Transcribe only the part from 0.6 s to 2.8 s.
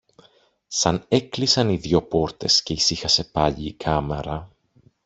Σαν έκλεισαν οι δυο πόρτες και